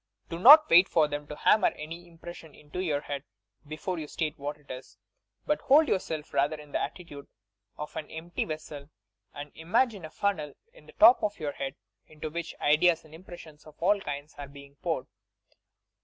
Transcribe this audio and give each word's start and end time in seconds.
Do 0.29 0.39
not 0.39 0.67
wait 0.67 0.89
for 0.89 1.07
them 1.07 1.27
to 1.27 1.35
hammer 1.35 1.67
any 1.67 2.07
impression 2.07 2.55
into 2.55 2.79
your 2.79 3.01
head 3.01 3.23
before 3.67 3.99
you 3.99 4.07
state 4.07 4.35
what 4.39 4.57
it 4.57 4.71
is, 4.71 4.97
but 5.45 5.61
hold 5.61 5.87
yourself 5.87 6.33
rather 6.33 6.55
in 6.55 6.71
the 6.71 6.81
attitude 6.81 7.27
of 7.77 7.95
an 7.95 8.09
empty 8.09 8.43
vessel, 8.45 8.89
and 9.31 9.51
imagine 9.53 10.03
a 10.03 10.09
funnel 10.09 10.55
in 10.73 10.87
the 10.87 10.93
top 10.93 11.21
of 11.21 11.39
your 11.39 11.51
head 11.51 11.75
into 12.07 12.31
which 12.31 12.55
ideas 12.59 13.05
and 13.05 13.13
impressions 13.13 13.65
of 13.67 13.75
all 13.79 14.01
kinds 14.01 14.33
are 14.39 14.47
being 14.47 14.75
poured. 14.81 15.05